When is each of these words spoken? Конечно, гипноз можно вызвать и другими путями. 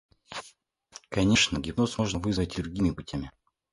Конечно, 1.09 1.59
гипноз 1.59 1.99
можно 1.99 2.17
вызвать 2.17 2.57
и 2.57 2.63
другими 2.63 2.89
путями. 2.89 3.31